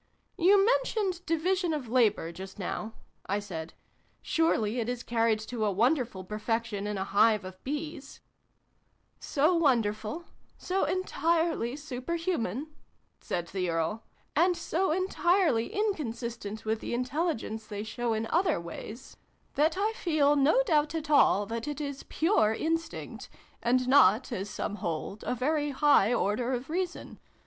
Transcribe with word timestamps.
':"You 0.49 0.65
mentioned' 0.65 1.23
division 1.27 1.75
of 1.75 1.87
labour,' 1.87 2.31
just 2.31 2.57
now," 2.57 2.93
I 3.27 3.37
said." 3.37 3.75
Surely 4.23 4.79
it 4.79 4.89
is 4.89 5.03
carried 5.03 5.37
to 5.41 5.63
a 5.63 5.71
wonderful 5.71 6.23
perfection 6.23 6.87
in 6.87 6.97
a 6.97 7.03
hive 7.03 7.45
of 7.45 7.63
bees?"" 7.63 8.19
So 9.19 9.53
wonderful 9.53 10.25
so 10.57 10.85
entirely 10.85 11.75
super 11.75 12.15
human 12.15 12.73
said 13.19 13.49
the 13.49 13.69
Earl," 13.69 14.01
and 14.35 14.57
so 14.57 14.89
entirely 14.89 15.69
incon 15.69 16.15
sistent 16.15 16.65
with 16.65 16.79
the 16.79 16.95
intelligence 16.95 17.67
they 17.67 17.83
show 17.83 18.13
in 18.13 18.25
other 18.31 18.59
ways 18.59 19.17
that 19.53 19.77
I 19.77 19.93
feel 19.93 20.35
no 20.35 20.63
doubt 20.63 20.95
at 20.95 21.11
all 21.11 21.45
that 21.45 21.67
it 21.67 21.79
is 21.79 22.03
298 22.09 22.09
SYLVIE 22.09 22.49
AND 22.49 22.79
BRUNO 22.79 22.79
CONCLUDED. 22.79 23.19
pure 23.19 23.29
Instinct, 23.29 23.29
and 23.61 23.87
not, 23.87 24.31
as 24.31 24.49
some 24.49 24.77
hold, 24.77 25.23
a 25.27 25.35
very 25.35 25.69
high 25.69 26.11
order 26.11 26.53
of 26.53 26.71
Reason. 26.71 27.19